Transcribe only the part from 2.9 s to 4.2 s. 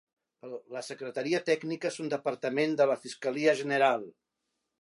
la Fiscalia General.